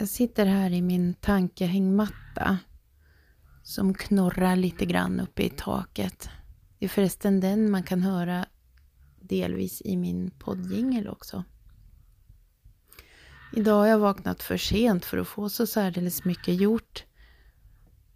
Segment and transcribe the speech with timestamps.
[0.00, 2.58] Jag sitter här i min tankehängmatta
[3.62, 6.28] som knorrar lite grann uppe i taket.
[6.78, 8.46] Det är förresten den man kan höra
[9.20, 11.44] delvis i min poddjingel också.
[13.52, 17.04] Idag har jag vaknat för sent för att få så särdeles mycket gjort.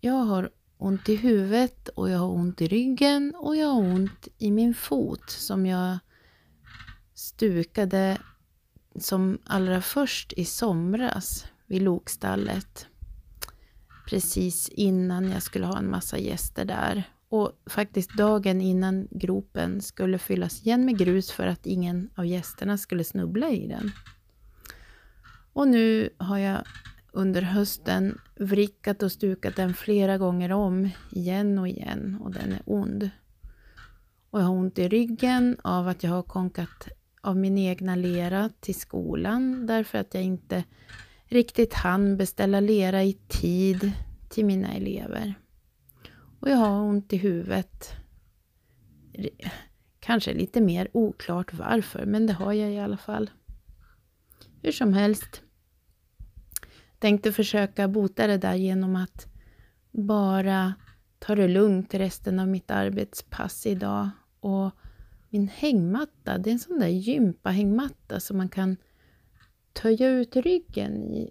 [0.00, 4.28] Jag har ont i huvudet och jag har ont i ryggen och jag har ont
[4.38, 5.98] i min fot som jag
[7.14, 8.18] stukade
[9.00, 12.86] som allra först i somras vid lokstallet.
[14.08, 17.02] Precis innan jag skulle ha en massa gäster där.
[17.28, 22.78] Och faktiskt dagen innan gropen skulle fyllas igen med grus för att ingen av gästerna
[22.78, 23.90] skulle snubbla i den.
[25.52, 26.62] Och nu har jag
[27.12, 32.62] under hösten vrickat och stukat den flera gånger om, igen och igen, och den är
[32.64, 33.10] ond.
[34.30, 36.88] Och jag har ont i ryggen av att jag har konkat
[37.20, 40.64] av min egna lera till skolan därför att jag inte
[41.28, 43.92] riktigt hann beställa lera i tid
[44.28, 45.34] till mina elever.
[46.40, 47.92] Och jag har ont i huvudet.
[50.00, 53.30] Kanske lite mer oklart varför, men det har jag i alla fall.
[54.62, 55.42] Hur som helst.
[56.98, 59.26] Tänkte försöka bota det där genom att
[59.90, 60.74] bara
[61.18, 64.10] ta det lugnt resten av mitt arbetspass idag.
[64.40, 64.70] Och
[65.30, 68.76] min hängmatta, det är en sån där gympahängmatta som man kan
[69.76, 71.30] töja ut ryggen i.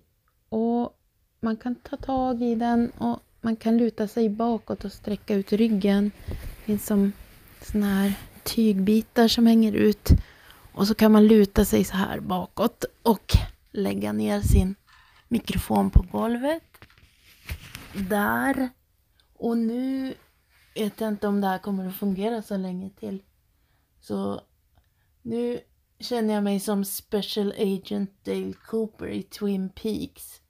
[0.49, 0.99] Och
[1.39, 5.53] man kan ta tag i den och man kan luta sig bakåt och sträcka ut
[5.53, 6.11] ryggen.
[6.27, 7.11] Det finns som
[7.61, 10.09] såna här tygbitar som hänger ut.
[10.73, 13.31] Och så kan man luta sig så här bakåt och
[13.71, 14.75] lägga ner sin
[15.27, 16.63] mikrofon på golvet.
[18.09, 18.69] Där.
[19.33, 20.13] Och nu
[20.75, 23.23] vet jag inte om det här kommer att fungera så länge till.
[23.99, 24.41] Så
[25.21, 25.59] nu
[26.05, 30.41] känner jag mig som Special Agent Dale Cooper i Twin Peaks.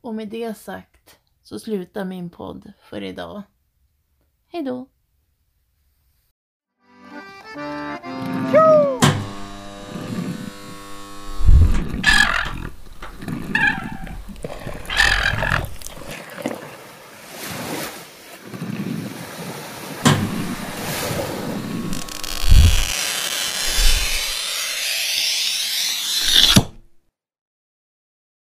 [0.00, 3.42] Och med det sagt så slutar min podd för idag.
[4.46, 4.86] Hejdå!